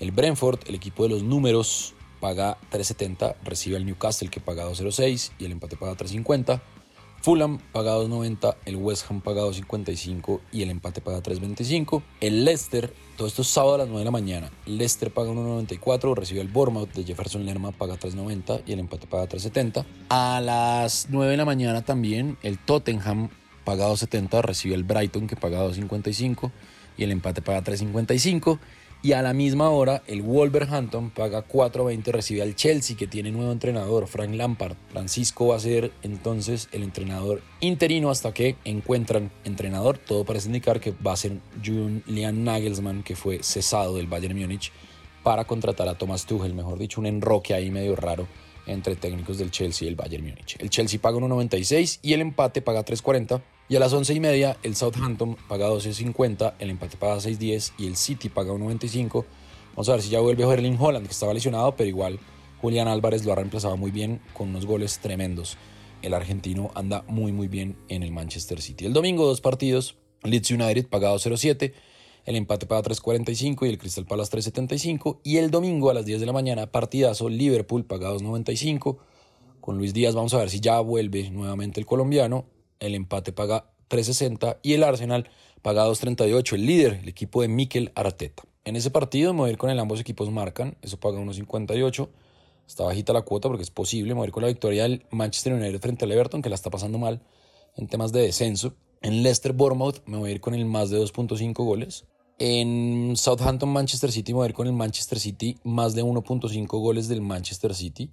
El 0.00 0.12
Brentford, 0.12 0.60
el 0.66 0.74
equipo 0.74 1.02
de 1.02 1.10
los 1.10 1.22
números, 1.22 1.94
paga 2.20 2.58
3.70, 2.70 3.36
recibe 3.44 3.76
al 3.76 3.86
Newcastle 3.86 4.28
que 4.28 4.40
paga 4.40 4.64
2.06 4.68 5.32
y 5.38 5.44
el 5.44 5.52
empate 5.52 5.76
paga 5.76 5.96
3.50. 5.96 6.60
Fulham 7.20 7.58
paga 7.72 7.96
2.90, 7.96 8.56
el 8.64 8.76
West 8.76 9.10
Ham 9.10 9.20
paga 9.20 9.42
2.55 9.42 10.40
y 10.52 10.62
el 10.62 10.70
empate 10.70 11.00
paga 11.00 11.22
3.25. 11.22 12.02
El 12.20 12.44
Leicester, 12.44 12.92
todo 13.16 13.26
esto 13.26 13.42
es 13.42 13.48
sábado 13.48 13.74
a 13.74 13.78
las 13.78 13.88
9 13.88 14.00
de 14.00 14.04
la 14.04 14.10
mañana. 14.10 14.50
Leicester 14.66 15.12
paga 15.12 15.32
1.94, 15.32 16.14
recibe 16.14 16.40
el 16.40 16.48
Bournemouth 16.48 16.92
de 16.92 17.04
Jefferson 17.04 17.44
Lerma 17.44 17.72
paga 17.72 17.98
3.90 17.98 18.62
y 18.66 18.72
el 18.72 18.78
empate 18.78 19.06
paga 19.06 19.28
3.70. 19.28 19.84
A 20.10 20.40
las 20.40 21.08
9 21.10 21.32
de 21.32 21.36
la 21.36 21.44
mañana 21.44 21.82
también 21.82 22.38
el 22.42 22.58
Tottenham 22.58 23.30
paga 23.64 23.88
2.70, 23.88 24.42
recibe 24.42 24.74
el 24.74 24.84
Brighton 24.84 25.26
que 25.26 25.36
paga 25.36 25.66
2.55 25.66 26.50
y 26.96 27.04
el 27.04 27.10
empate 27.10 27.42
paga 27.42 27.62
3.55. 27.62 28.58
Y 29.00 29.12
a 29.12 29.22
la 29.22 29.32
misma 29.32 29.70
hora, 29.70 30.02
el 30.08 30.22
Wolverhampton 30.22 31.10
paga 31.10 31.46
4.20, 31.46 32.10
recibe 32.10 32.42
al 32.42 32.56
Chelsea, 32.56 32.96
que 32.96 33.06
tiene 33.06 33.30
nuevo 33.30 33.52
entrenador, 33.52 34.08
Frank 34.08 34.34
Lampard. 34.34 34.74
Francisco 34.90 35.46
va 35.46 35.56
a 35.56 35.60
ser 35.60 35.92
entonces 36.02 36.68
el 36.72 36.82
entrenador 36.82 37.40
interino 37.60 38.10
hasta 38.10 38.34
que 38.34 38.56
encuentran 38.64 39.30
entrenador. 39.44 39.98
Todo 39.98 40.24
parece 40.24 40.48
indicar 40.48 40.80
que 40.80 40.90
va 40.90 41.12
a 41.12 41.16
ser 41.16 41.38
Julian 41.64 42.42
Nagelsmann, 42.42 43.04
que 43.04 43.14
fue 43.14 43.40
cesado 43.44 43.94
del 43.94 44.08
Bayern 44.08 44.36
Múnich, 44.36 44.72
para 45.22 45.44
contratar 45.44 45.88
a 45.88 45.96
Thomas 45.96 46.26
Tuchel, 46.26 46.54
mejor 46.54 46.76
dicho, 46.76 47.00
un 47.00 47.06
enroque 47.06 47.54
ahí 47.54 47.70
medio 47.70 47.94
raro 47.94 48.26
entre 48.66 48.96
técnicos 48.96 49.38
del 49.38 49.52
Chelsea 49.52 49.86
y 49.86 49.90
el 49.90 49.94
Bayern 49.96 50.24
Múnich. 50.24 50.56
El 50.58 50.70
Chelsea 50.70 51.00
paga 51.00 51.18
1.96 51.18 52.00
y 52.02 52.14
el 52.14 52.20
empate 52.20 52.62
paga 52.62 52.84
3.40. 52.84 53.40
Y 53.70 53.76
a 53.76 53.80
las 53.80 53.92
11 53.92 54.14
y 54.14 54.20
media 54.20 54.56
el 54.62 54.76
Southampton 54.76 55.36
paga 55.46 55.68
12.50, 55.68 56.54
el 56.58 56.70
empate 56.70 56.96
paga 56.96 57.16
6.10 57.16 57.72
y 57.76 57.86
el 57.86 57.96
City 57.96 58.30
paga 58.30 58.52
1.95. 58.54 59.26
Vamos 59.72 59.88
a 59.90 59.92
ver 59.92 60.02
si 60.02 60.08
ya 60.08 60.20
vuelve 60.20 60.42
Erling 60.50 60.78
Holland, 60.80 61.06
que 61.06 61.12
estaba 61.12 61.34
lesionado, 61.34 61.76
pero 61.76 61.86
igual 61.86 62.18
Julián 62.62 62.88
Álvarez 62.88 63.26
lo 63.26 63.32
ha 63.32 63.36
reemplazado 63.36 63.76
muy 63.76 63.90
bien 63.90 64.22
con 64.32 64.48
unos 64.48 64.64
goles 64.64 65.00
tremendos. 65.00 65.58
El 66.00 66.14
argentino 66.14 66.70
anda 66.74 67.04
muy 67.08 67.32
muy 67.32 67.46
bien 67.46 67.76
en 67.88 68.02
el 68.02 68.10
Manchester 68.10 68.62
City. 68.62 68.86
El 68.86 68.94
domingo 68.94 69.26
dos 69.26 69.42
partidos, 69.42 69.96
Leeds 70.22 70.50
United 70.50 70.86
paga 70.88 71.12
2.07, 71.12 71.74
el 72.24 72.36
empate 72.36 72.64
paga 72.64 72.82
3.45 72.84 73.66
y 73.66 73.68
el 73.68 73.78
Crystal 73.78 74.06
Palace 74.06 74.34
3.75. 74.34 75.18
Y 75.24 75.36
el 75.36 75.50
domingo 75.50 75.90
a 75.90 75.94
las 75.94 76.06
10 76.06 76.20
de 76.20 76.26
la 76.26 76.32
mañana, 76.32 76.72
partidazo, 76.72 77.28
Liverpool 77.28 77.84
paga 77.84 78.10
2.95. 78.12 78.96
Con 79.60 79.76
Luis 79.76 79.92
Díaz 79.92 80.14
vamos 80.14 80.32
a 80.32 80.38
ver 80.38 80.48
si 80.48 80.60
ya 80.60 80.80
vuelve 80.80 81.30
nuevamente 81.30 81.80
el 81.80 81.86
colombiano 81.86 82.46
el 82.80 82.94
empate 82.94 83.32
paga 83.32 83.70
3.60 83.88 84.58
y 84.62 84.74
el 84.74 84.84
Arsenal 84.84 85.28
paga 85.62 85.86
2.38, 85.86 86.54
el 86.54 86.66
líder, 86.66 87.00
el 87.02 87.08
equipo 87.08 87.42
de 87.42 87.48
Mikel 87.48 87.92
Arteta. 87.94 88.44
En 88.64 88.76
ese 88.76 88.90
partido, 88.90 89.32
mover 89.32 89.56
con 89.56 89.70
el 89.70 89.78
ambos 89.78 90.00
equipos 90.00 90.30
marcan, 90.30 90.76
eso 90.82 90.98
paga 90.98 91.18
1.58. 91.20 92.08
Está 92.66 92.84
bajita 92.84 93.14
la 93.14 93.22
cuota 93.22 93.48
porque 93.48 93.62
es 93.62 93.70
posible 93.70 94.14
mover 94.14 94.30
con 94.30 94.42
la 94.42 94.48
victoria 94.48 94.82
del 94.82 95.06
Manchester 95.10 95.54
United 95.54 95.80
frente 95.80 96.04
al 96.04 96.12
Everton, 96.12 96.42
que 96.42 96.50
la 96.50 96.54
está 96.54 96.68
pasando 96.68 96.98
mal 96.98 97.22
en 97.76 97.88
temas 97.88 98.12
de 98.12 98.20
descenso. 98.20 98.74
En 99.00 99.22
Leicester 99.22 99.52
Bournemouth 99.52 100.02
me 100.06 100.18
voy 100.18 100.30
a 100.30 100.32
ir 100.34 100.40
con 100.40 100.54
el 100.54 100.66
más 100.66 100.90
de 100.90 101.00
2.5 101.00 101.54
goles. 101.64 102.04
En 102.38 103.16
Southampton 103.16 103.70
Manchester 103.70 104.12
City 104.12 104.32
me 104.32 104.38
voy 104.38 104.46
a 104.46 104.48
ir 104.50 104.54
con 104.54 104.66
el 104.66 104.74
Manchester 104.74 105.18
City 105.18 105.56
más 105.64 105.94
de 105.94 106.04
1.5 106.04 106.66
goles 106.78 107.08
del 107.08 107.22
Manchester 107.22 107.74
City. 107.74 108.10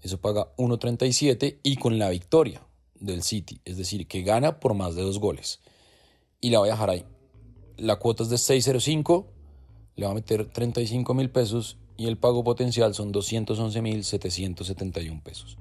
Eso 0.00 0.18
paga 0.18 0.48
1.37 0.56 1.58
y 1.62 1.76
con 1.76 1.98
la 1.98 2.08
victoria 2.08 2.62
del 3.00 3.22
City, 3.22 3.60
es 3.64 3.76
decir, 3.76 4.06
que 4.06 4.22
gana 4.22 4.60
por 4.60 4.74
más 4.74 4.94
de 4.94 5.02
dos 5.02 5.18
goles. 5.18 5.60
Y 6.40 6.50
la 6.50 6.60
voy 6.60 6.68
a 6.68 6.72
dejar 6.72 6.90
ahí. 6.90 7.04
La 7.76 7.96
cuota 7.96 8.22
es 8.22 8.30
de 8.30 8.36
6.05, 8.36 9.26
le 9.96 10.06
va 10.06 10.12
a 10.12 10.14
meter 10.14 10.46
35 10.46 11.14
mil 11.14 11.30
pesos 11.30 11.78
y 11.96 12.06
el 12.06 12.16
pago 12.16 12.44
potencial 12.44 12.94
son 12.94 13.12
211 13.12 13.82
mil 13.82 14.04
771 14.04 15.22
pesos. 15.22 15.56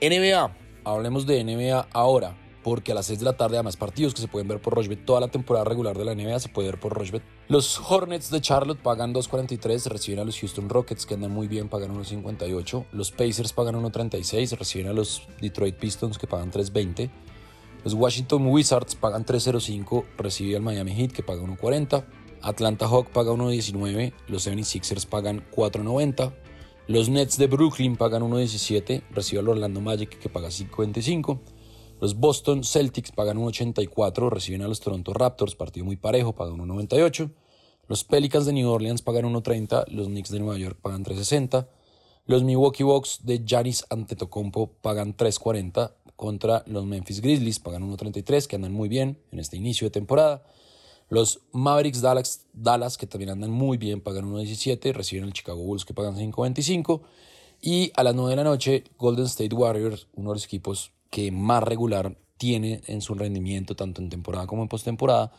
NBA, 0.00 0.56
hablemos 0.84 1.26
de 1.26 1.42
NBA 1.42 1.88
ahora 1.92 2.43
porque 2.64 2.90
a 2.90 2.94
las 2.96 3.06
6 3.06 3.20
de 3.20 3.24
la 3.26 3.36
tarde, 3.36 3.56
además 3.56 3.76
partidos 3.76 4.14
que 4.14 4.22
se 4.22 4.26
pueden 4.26 4.48
ver 4.48 4.60
por 4.60 4.74
Rochebet, 4.74 5.04
toda 5.04 5.20
la 5.20 5.28
temporada 5.28 5.64
regular 5.64 5.96
de 5.96 6.04
la 6.04 6.14
NBA 6.14 6.40
se 6.40 6.48
puede 6.48 6.70
ver 6.70 6.80
por 6.80 6.94
Rochebet. 6.94 7.22
Los 7.46 7.78
Hornets 7.78 8.30
de 8.30 8.40
Charlotte 8.40 8.80
pagan 8.80 9.14
2.43, 9.14 9.86
reciben 9.86 10.18
a 10.18 10.24
los 10.24 10.40
Houston 10.40 10.68
Rockets 10.68 11.06
que 11.06 11.14
andan 11.14 11.30
muy 11.30 11.46
bien, 11.46 11.68
pagan 11.68 11.94
1.58. 11.94 12.86
Los 12.92 13.12
Pacers 13.12 13.52
pagan 13.52 13.76
1.36, 13.76 14.58
reciben 14.58 14.88
a 14.88 14.92
los 14.94 15.28
Detroit 15.40 15.76
Pistons 15.76 16.18
que 16.18 16.26
pagan 16.26 16.50
3.20. 16.50 17.10
Los 17.84 17.92
Washington 17.92 18.46
Wizards 18.46 18.94
pagan 18.94 19.26
3.05, 19.26 20.06
reciben 20.16 20.56
al 20.56 20.62
Miami 20.62 20.94
Heat 20.94 21.12
que 21.12 21.22
paga 21.22 21.42
1.40. 21.42 22.04
Atlanta 22.40 22.86
Hawk 22.86 23.10
paga 23.10 23.32
1.19, 23.32 24.14
los 24.28 24.46
76ers 24.46 25.06
pagan 25.06 25.44
4.90. 25.54 26.32
Los 26.86 27.08
Nets 27.08 27.38
de 27.38 27.46
Brooklyn 27.46 27.96
pagan 27.96 28.22
1.17, 28.22 29.02
recibe 29.10 29.40
al 29.40 29.48
Orlando 29.48 29.80
Magic 29.80 30.18
que 30.18 30.28
paga 30.28 30.48
5.25. 30.48 31.38
Los 32.00 32.16
Boston 32.18 32.64
Celtics 32.64 33.12
pagan 33.12 33.38
1.84, 33.38 34.30
reciben 34.30 34.62
a 34.62 34.68
los 34.68 34.80
Toronto 34.80 35.12
Raptors, 35.14 35.54
partido 35.54 35.86
muy 35.86 35.96
parejo, 35.96 36.34
pagan 36.34 36.58
1.98. 36.58 37.30
Los 37.86 38.04
Pelicans 38.04 38.46
de 38.46 38.52
New 38.52 38.68
Orleans 38.68 39.02
pagan 39.02 39.24
1.30, 39.26 39.88
los 39.88 40.08
Knicks 40.08 40.30
de 40.30 40.40
Nueva 40.40 40.58
York 40.58 40.78
pagan 40.80 41.04
3.60. 41.04 41.68
Los 42.26 42.42
Milwaukee 42.42 42.82
Bucks 42.82 43.20
de 43.24 43.44
Giannis 43.44 43.84
Antetokounmpo 43.90 44.72
pagan 44.80 45.16
3.40 45.16 45.92
contra 46.16 46.64
los 46.66 46.86
Memphis 46.86 47.20
Grizzlies, 47.20 47.60
pagan 47.60 47.82
1.33, 47.90 48.46
que 48.46 48.56
andan 48.56 48.72
muy 48.72 48.88
bien 48.88 49.18
en 49.30 49.40
este 49.40 49.56
inicio 49.56 49.86
de 49.86 49.90
temporada. 49.90 50.42
Los 51.10 51.40
Mavericks 51.52 52.00
Dallas, 52.00 52.46
Dallas 52.52 52.96
que 52.96 53.06
también 53.06 53.30
andan 53.30 53.50
muy 53.50 53.76
bien, 53.76 54.00
pagan 54.00 54.24
1.17, 54.24 54.92
reciben 54.92 55.24
al 55.24 55.32
Chicago 55.32 55.62
Bulls 55.62 55.84
que 55.84 55.92
pagan 55.92 56.16
5.25. 56.16 57.02
Y 57.60 57.92
a 57.94 58.02
las 58.02 58.14
9 58.14 58.30
de 58.30 58.36
la 58.36 58.44
noche, 58.44 58.84
Golden 58.98 59.26
State 59.26 59.54
Warriors, 59.54 60.08
uno 60.14 60.30
de 60.30 60.36
los 60.36 60.44
equipos 60.44 60.92
que 61.14 61.30
más 61.30 61.62
regular 61.62 62.18
tiene 62.38 62.82
en 62.88 63.00
su 63.00 63.14
rendimiento, 63.14 63.76
tanto 63.76 64.02
en 64.02 64.10
temporada 64.10 64.48
como 64.48 64.62
en 64.62 64.68
postemporada, 64.68 65.30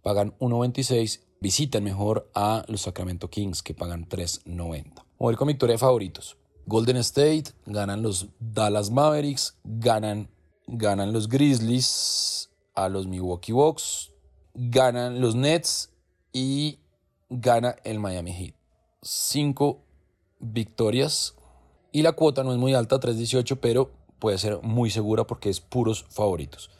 pagan 0.00 0.32
1.26. 0.38 1.22
Visitan 1.40 1.82
mejor 1.82 2.30
a 2.36 2.64
los 2.68 2.82
Sacramento 2.82 3.28
Kings, 3.28 3.60
que 3.60 3.74
pagan 3.74 4.08
3.90. 4.08 5.04
Voy 5.18 5.34
con 5.34 5.48
victoria 5.48 5.74
de 5.74 5.78
favoritos. 5.78 6.36
Golden 6.66 6.98
State, 6.98 7.46
ganan 7.66 8.00
los 8.00 8.28
Dallas 8.38 8.92
Mavericks, 8.92 9.58
ganan, 9.64 10.30
ganan 10.68 11.12
los 11.12 11.28
Grizzlies, 11.28 12.50
a 12.76 12.88
los 12.88 13.08
Milwaukee 13.08 13.50
Bucks, 13.50 14.12
ganan 14.54 15.20
los 15.20 15.34
Nets 15.34 15.90
y 16.32 16.78
gana 17.28 17.74
el 17.82 17.98
Miami 17.98 18.32
Heat. 18.34 18.54
Cinco 19.02 19.82
victorias 20.38 21.34
y 21.90 22.02
la 22.02 22.12
cuota 22.12 22.44
no 22.44 22.52
es 22.52 22.58
muy 22.58 22.74
alta, 22.74 23.00
3.18, 23.00 23.58
pero 23.60 24.03
puede 24.24 24.38
ser 24.38 24.62
muy 24.62 24.88
segura 24.88 25.26
porque 25.26 25.50
es 25.50 25.60
puros 25.60 26.06
favoritos. 26.08 26.70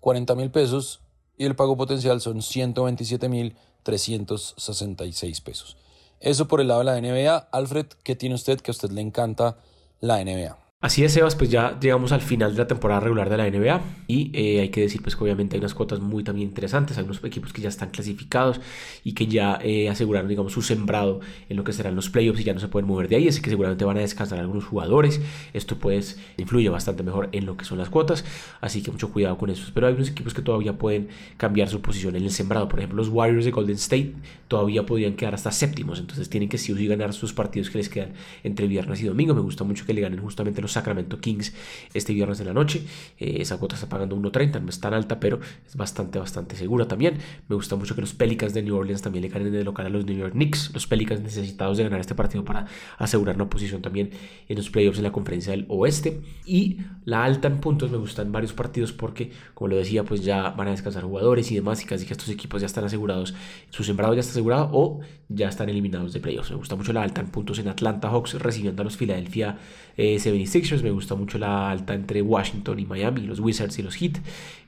40 0.00 0.34
mil 0.36 0.50
pesos 0.50 1.02
y 1.36 1.44
el 1.44 1.54
pago 1.54 1.76
potencial 1.76 2.22
son 2.22 2.40
127 2.40 3.28
mil 3.28 3.58
366 3.82 5.42
pesos. 5.42 5.76
Eso 6.18 6.48
por 6.48 6.62
el 6.62 6.68
lado 6.68 6.82
de 6.82 6.86
la 6.86 6.98
NBA. 6.98 7.36
Alfred, 7.52 7.88
¿qué 8.04 8.16
tiene 8.16 8.36
usted 8.36 8.58
que 8.58 8.70
a 8.70 8.72
usted 8.72 8.90
le 8.90 9.02
encanta 9.02 9.58
la 10.00 10.24
NBA? 10.24 10.63
Así 10.84 11.02
es, 11.02 11.14
Sebas, 11.14 11.34
pues 11.34 11.48
ya 11.48 11.80
llegamos 11.80 12.12
al 12.12 12.20
final 12.20 12.52
de 12.52 12.58
la 12.58 12.66
temporada 12.66 13.00
regular 13.00 13.30
de 13.30 13.38
la 13.38 13.48
NBA 13.50 13.80
y 14.06 14.30
eh, 14.34 14.60
hay 14.60 14.68
que 14.68 14.82
decir 14.82 15.00
pues 15.00 15.16
que 15.16 15.24
obviamente 15.24 15.56
hay 15.56 15.60
unas 15.60 15.72
cuotas 15.72 15.98
muy 15.98 16.22
también 16.22 16.46
interesantes, 16.46 16.98
hay 16.98 17.04
unos 17.04 17.24
equipos 17.24 17.54
que 17.54 17.62
ya 17.62 17.70
están 17.70 17.88
clasificados 17.88 18.60
y 19.02 19.14
que 19.14 19.26
ya 19.26 19.58
eh, 19.62 19.88
aseguraron 19.88 20.28
digamos 20.28 20.52
su 20.52 20.60
sembrado 20.60 21.20
en 21.48 21.56
lo 21.56 21.64
que 21.64 21.72
serán 21.72 21.94
los 21.96 22.10
playoffs 22.10 22.38
y 22.40 22.44
ya 22.44 22.52
no 22.52 22.60
se 22.60 22.68
pueden 22.68 22.86
mover 22.86 23.08
de 23.08 23.16
ahí, 23.16 23.26
así 23.26 23.40
que 23.40 23.48
seguramente 23.48 23.86
van 23.86 23.96
a 23.96 24.00
descansar 24.00 24.38
algunos 24.38 24.66
jugadores, 24.66 25.22
esto 25.54 25.78
pues 25.78 26.18
influye 26.36 26.68
bastante 26.68 27.02
mejor 27.02 27.30
en 27.32 27.46
lo 27.46 27.56
que 27.56 27.64
son 27.64 27.78
las 27.78 27.88
cuotas, 27.88 28.26
así 28.60 28.82
que 28.82 28.90
mucho 28.90 29.10
cuidado 29.10 29.38
con 29.38 29.48
eso, 29.48 29.70
pero 29.72 29.86
hay 29.86 29.94
unos 29.94 30.10
equipos 30.10 30.34
que 30.34 30.42
todavía 30.42 30.76
pueden 30.76 31.08
cambiar 31.38 31.70
su 31.70 31.80
posición 31.80 32.14
en 32.16 32.24
el 32.24 32.30
sembrado, 32.30 32.68
por 32.68 32.80
ejemplo 32.80 32.98
los 32.98 33.08
Warriors 33.08 33.46
de 33.46 33.52
Golden 33.52 33.76
State 33.76 34.12
todavía 34.48 34.84
podrían 34.84 35.14
quedar 35.14 35.32
hasta 35.32 35.50
séptimos, 35.50 35.98
entonces 35.98 36.28
tienen 36.28 36.50
que 36.50 36.58
sí 36.58 36.72
o 36.72 36.76
sí 36.76 36.86
ganar 36.86 37.14
sus 37.14 37.32
partidos 37.32 37.70
que 37.70 37.78
les 37.78 37.88
quedan 37.88 38.12
entre 38.42 38.66
viernes 38.66 39.00
y 39.00 39.06
domingo, 39.06 39.34
me 39.34 39.40
gusta 39.40 39.64
mucho 39.64 39.86
que 39.86 39.94
le 39.94 40.02
ganen 40.02 40.20
justamente 40.20 40.60
los 40.60 40.73
Sacramento 40.74 41.20
Kings 41.20 41.54
este 41.92 42.12
viernes 42.12 42.38
de 42.38 42.44
la 42.44 42.52
noche. 42.52 42.82
Eh, 43.18 43.38
esa 43.40 43.56
cuota 43.58 43.74
está 43.74 43.88
pagando 43.88 44.16
1.30, 44.16 44.60
no 44.60 44.68
es 44.68 44.80
tan 44.80 44.94
alta, 44.94 45.18
pero 45.18 45.40
es 45.66 45.76
bastante, 45.76 46.18
bastante 46.18 46.56
segura 46.56 46.86
también. 46.86 47.18
Me 47.48 47.56
gusta 47.56 47.76
mucho 47.76 47.94
que 47.94 48.00
los 48.00 48.12
Pelicans 48.12 48.54
de 48.54 48.62
New 48.62 48.76
Orleans 48.76 49.02
también 49.02 49.22
le 49.22 49.28
ganen 49.28 49.52
de 49.52 49.64
local 49.64 49.86
a 49.86 49.88
los 49.88 50.04
New 50.04 50.16
York 50.16 50.32
Knicks. 50.32 50.72
Los 50.74 50.86
Pelicans 50.86 51.20
necesitados 51.20 51.78
de 51.78 51.84
ganar 51.84 52.00
este 52.00 52.14
partido 52.14 52.44
para 52.44 52.66
asegurar 52.98 53.36
una 53.36 53.48
posición 53.48 53.82
también 53.82 54.10
en 54.48 54.56
los 54.56 54.70
playoffs 54.70 54.98
en 54.98 55.04
la 55.04 55.12
conferencia 55.12 55.52
del 55.52 55.66
oeste. 55.68 56.20
Y 56.44 56.78
la 57.04 57.24
alta 57.24 57.48
en 57.48 57.60
puntos 57.60 57.90
me 57.90 57.98
gustan 57.98 58.32
varios 58.32 58.52
partidos 58.52 58.92
porque, 58.92 59.30
como 59.54 59.68
lo 59.68 59.76
decía, 59.76 60.04
pues 60.04 60.24
ya 60.24 60.50
van 60.50 60.68
a 60.68 60.70
descansar 60.72 61.04
jugadores 61.04 61.50
y 61.50 61.54
demás 61.54 61.82
y 61.82 61.86
casi 61.86 62.06
que 62.06 62.12
estos 62.12 62.28
equipos 62.28 62.60
ya 62.60 62.66
están 62.66 62.84
asegurados, 62.84 63.34
su 63.70 63.84
sembrado 63.84 64.14
ya 64.14 64.20
está 64.20 64.32
asegurado 64.32 64.70
o 64.72 65.00
ya 65.28 65.48
están 65.48 65.68
eliminados 65.68 66.12
de 66.12 66.20
playoffs. 66.20 66.50
Me 66.50 66.56
gusta 66.56 66.76
mucho 66.76 66.92
la 66.92 67.02
alta 67.02 67.20
en 67.20 67.28
puntos 67.28 67.58
en 67.58 67.68
Atlanta 67.68 68.08
Hawks 68.08 68.34
recibiendo 68.34 68.82
a 68.82 68.84
los 68.84 68.96
Philadelphia 68.96 69.58
76ers. 69.96 70.80
Eh, 70.80 70.82
me 70.82 70.90
gusta 70.90 71.14
mucho 71.14 71.38
la 71.38 71.70
alta 71.70 71.94
entre 71.94 72.22
Washington 72.22 72.78
y 72.78 72.86
Miami, 72.86 73.22
los 73.22 73.40
Wizards 73.40 73.78
y 73.78 73.82
los 73.82 73.96
Heat. 73.96 74.18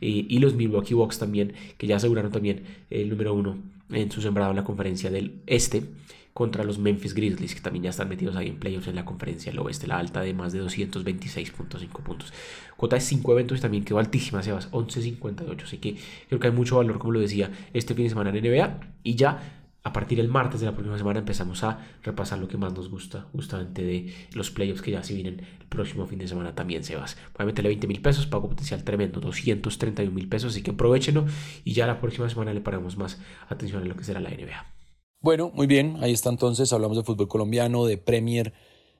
Eh, 0.00 0.26
y 0.28 0.38
los 0.38 0.54
Milwaukee 0.54 0.94
Bucks 0.94 1.18
también, 1.18 1.52
que 1.78 1.86
ya 1.86 1.96
aseguraron 1.96 2.32
también 2.32 2.62
el 2.90 3.08
número 3.08 3.34
uno 3.34 3.56
en 3.90 4.10
su 4.10 4.20
sembrado 4.20 4.50
en 4.50 4.56
la 4.56 4.64
conferencia 4.64 5.10
del 5.10 5.40
este 5.46 5.84
contra 6.36 6.64
los 6.64 6.78
Memphis 6.78 7.14
Grizzlies, 7.14 7.54
que 7.54 7.62
también 7.62 7.84
ya 7.84 7.90
están 7.90 8.10
metidos 8.10 8.36
ahí 8.36 8.48
en 8.48 8.56
playoffs 8.56 8.88
en 8.88 8.94
la 8.96 9.06
conferencia 9.06 9.50
del 9.50 9.58
oeste, 9.60 9.86
la 9.86 9.98
alta 9.98 10.20
de 10.20 10.34
más 10.34 10.52
de 10.52 10.62
226.5 10.62 11.88
puntos. 12.02 12.30
Cuota 12.76 12.96
de 12.96 13.00
5 13.00 13.32
eventos 13.32 13.56
y 13.56 13.62
también 13.62 13.84
quedó 13.84 13.98
altísima, 13.98 14.42
Sebas, 14.42 14.70
11.58. 14.70 15.62
Así 15.62 15.78
que 15.78 15.96
creo 16.28 16.38
que 16.38 16.48
hay 16.48 16.52
mucho 16.52 16.76
valor, 16.76 16.98
como 16.98 17.12
lo 17.12 17.20
decía, 17.20 17.50
este 17.72 17.94
fin 17.94 18.04
de 18.04 18.10
semana 18.10 18.36
en 18.36 18.44
NBA. 18.44 18.80
Y 19.02 19.14
ya 19.14 19.65
a 19.86 19.92
partir 19.92 20.18
del 20.18 20.26
martes 20.26 20.58
de 20.58 20.66
la 20.66 20.72
próxima 20.72 20.98
semana 20.98 21.20
empezamos 21.20 21.62
a 21.62 21.78
repasar 22.02 22.40
lo 22.40 22.48
que 22.48 22.56
más 22.56 22.72
nos 22.74 22.90
gusta, 22.90 23.28
justamente 23.30 23.84
de 23.84 24.12
los 24.32 24.50
playoffs 24.50 24.82
que 24.82 24.90
ya 24.90 25.04
se 25.04 25.14
vienen 25.14 25.46
el 25.60 25.66
próximo 25.68 26.08
fin 26.08 26.18
de 26.18 26.26
semana 26.26 26.56
también, 26.56 26.82
Sebas. 26.82 27.16
Voy 27.38 27.44
a 27.44 27.46
meterle 27.46 27.68
20 27.68 27.86
mil 27.86 28.02
pesos, 28.02 28.26
pago 28.26 28.48
potencial 28.48 28.82
tremendo, 28.82 29.20
231 29.20 30.12
mil 30.12 30.28
pesos, 30.28 30.50
así 30.50 30.62
que 30.64 30.72
aprovechenlo 30.72 31.26
y 31.62 31.72
ya 31.72 31.86
la 31.86 32.00
próxima 32.00 32.28
semana 32.28 32.52
le 32.52 32.60
paramos 32.60 32.96
más 32.96 33.20
atención 33.48 33.80
a 33.80 33.86
lo 33.86 33.94
que 33.94 34.02
será 34.02 34.18
la 34.18 34.30
NBA. 34.30 34.66
Bueno, 35.20 35.52
muy 35.54 35.68
bien, 35.68 35.98
ahí 36.00 36.12
está 36.12 36.30
entonces, 36.30 36.72
hablamos 36.72 36.96
de 36.96 37.04
fútbol 37.04 37.28
colombiano, 37.28 37.86
de 37.86 37.96
Premier, 37.96 38.54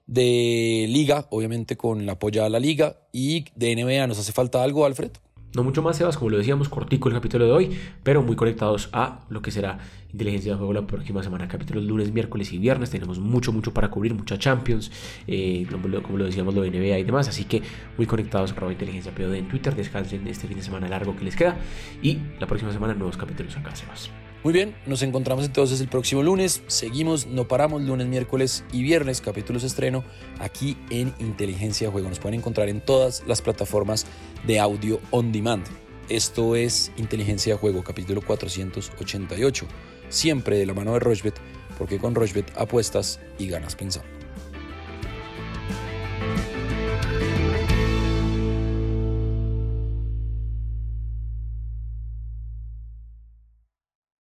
de 0.07 0.87
Liga, 0.89 1.27
obviamente 1.31 1.77
con 1.77 2.07
la 2.07 2.13
apoyo 2.13 2.45
a 2.45 2.49
la 2.49 2.61
Liga 2.61 3.09
y 3.11 3.47
de 3.57 3.75
NBA. 3.75 4.07
¿Nos 4.07 4.21
hace 4.21 4.31
falta 4.31 4.63
algo, 4.63 4.87
Alfred? 4.87 5.11
No 5.57 5.65
mucho 5.65 5.81
más, 5.81 5.97
Sebas, 5.97 6.19
como 6.19 6.29
lo 6.29 6.37
decíamos, 6.37 6.69
cortico 6.69 7.09
el 7.09 7.15
capítulo 7.15 7.47
de 7.47 7.51
hoy, 7.51 7.79
pero 8.03 8.23
muy 8.23 8.37
conectados 8.37 8.91
a 8.93 9.21
lo 9.31 9.41
que 9.41 9.51
será 9.51 9.79
inteligencia 10.13 10.53
de 10.53 10.59
juego 10.59 10.75
la 10.75 10.87
próxima 10.87 11.23
semana. 11.23 11.49
Capítulos 11.49 11.83
lunes, 11.85 12.13
miércoles 12.13 12.53
y 12.53 12.59
viernes. 12.59 12.91
Tenemos 12.91 13.21
mucho, 13.21 13.55
mucho 13.55 13.73
para 13.73 13.89
cubrir, 13.89 14.13
mucha 14.13 14.39
Champions, 14.39 14.93
eh, 15.27 15.67
como, 15.73 15.89
lo, 16.19 16.25
decíamos, 16.27 16.55
lo 16.55 16.61
de 16.61 16.71
NBA 16.71 16.99
y 16.99 17.05
demás. 17.05 17.29
Así 17.29 17.45
que 17.45 17.63
muy 17.97 18.05
conectados 18.05 18.53
a 18.53 18.71
inteligencia 18.71 19.15
POD 19.15 19.33
en 19.33 19.49
Twitter. 19.49 19.75
Descansen 19.75 20.29
este 20.29 20.47
fin 20.47 20.59
de 20.59 20.63
semana 20.63 20.91
largo 20.91 21.17
que 21.17 21.25
les 21.25 21.35
queda. 21.35 21.57
Y 22.03 22.19
la 22.39 22.47
próxima 22.47 22.71
semana, 22.71 22.93
nuevos 22.93 23.17
capítulos 23.17 23.57
acá, 23.57 23.75
Sebas. 23.75 24.11
Muy 24.45 24.53
bien, 24.53 24.77
nos 24.87 25.03
encontramos 25.03 25.45
entonces 25.45 25.81
el 25.81 25.89
próximo 25.89 26.23
lunes. 26.23 26.63
Seguimos, 26.69 27.27
no 27.27 27.49
paramos 27.49 27.83
lunes, 27.83 28.07
miércoles 28.07 28.65
y 28.73 28.83
viernes, 28.83 29.21
capítulos 29.21 29.65
estreno 29.65 30.05
aquí 30.39 30.77
en 30.91 31.13
Inteligencia 31.19 31.91
Juego. 31.91 32.09
Nos 32.09 32.21
pueden 32.21 32.39
encontrar 32.39 32.69
en 32.69 32.81
todas 32.81 33.25
las 33.27 33.43
plataformas 33.43 34.07
de 34.47 34.61
audio 34.61 35.01
on 35.11 35.33
demand. 35.33 35.67
Esto 36.09 36.55
es 36.55 36.93
Inteligencia 36.97 37.57
Juego, 37.57 37.83
capítulo 37.83 38.23
488. 38.23 39.67
Siempre 40.09 40.59
de 40.59 40.67
la 40.67 40.75
mano 40.75 40.93
de 40.93 41.01
Rochbet, 41.01 41.35
porque 41.77 41.99
con 41.99 42.15
Rochbet 42.15 42.53
apuestas 42.57 43.19
y 43.39 43.49
ganas 43.49 43.75
pensando. 43.75 44.16